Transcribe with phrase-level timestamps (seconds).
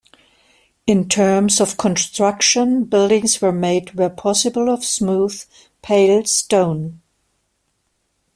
[0.87, 5.43] In terms of construction, buildings were made where possible of smooth,
[5.83, 7.01] pale, stone.